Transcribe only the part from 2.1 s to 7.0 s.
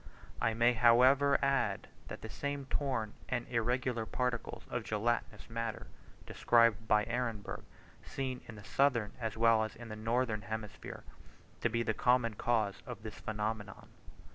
the same torn and irregular particles of gelatinous matter, described